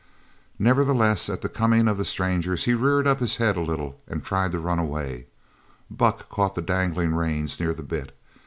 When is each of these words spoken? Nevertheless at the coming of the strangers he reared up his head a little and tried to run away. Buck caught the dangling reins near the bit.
Nevertheless 0.57 1.29
at 1.29 1.43
the 1.43 1.47
coming 1.47 1.87
of 1.87 1.99
the 1.99 2.05
strangers 2.05 2.63
he 2.63 2.73
reared 2.73 3.05
up 3.05 3.19
his 3.19 3.35
head 3.35 3.55
a 3.55 3.61
little 3.61 4.01
and 4.07 4.25
tried 4.25 4.51
to 4.51 4.57
run 4.57 4.79
away. 4.79 5.27
Buck 5.91 6.27
caught 6.27 6.55
the 6.55 6.61
dangling 6.63 7.13
reins 7.13 7.59
near 7.59 7.75
the 7.75 7.83
bit. 7.83 8.11